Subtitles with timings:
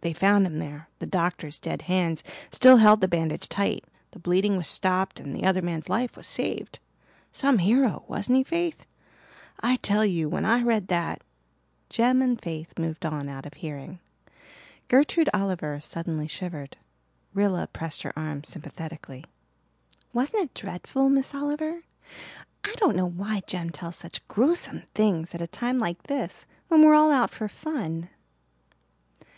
[0.00, 4.56] They found them there, the doctor's dead hands still held the bandage tight, the bleeding
[4.56, 6.78] was stopped and the other man's life was saved.
[7.32, 8.86] Some hero, wasn't he, Faith?
[9.60, 11.20] I tell you when I read that"
[11.90, 14.00] Jem and Faith moved on out of hearing.
[14.88, 16.78] Gertrude Oliver suddenly shivered.
[17.34, 19.22] Rilla pressed her arm sympathetically.
[20.14, 21.82] "Wasn't it dreadful, Miss Oliver?
[22.64, 26.80] I don't know why Jem tells such gruesome things at a time like this when
[26.82, 28.08] we're all out for fun."